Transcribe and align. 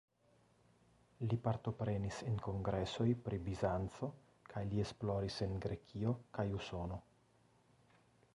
Li 1.33 1.37
partoprenis 1.47 2.21
en 2.31 2.39
kongresoj 2.47 3.07
pri 3.27 3.39
Bizanco 3.49 4.11
kaj 4.55 4.65
li 4.73 4.83
esploris 4.87 5.39
en 5.49 5.55
Grekio 5.67 6.17
kaj 6.39 6.49
Usono. 6.63 7.03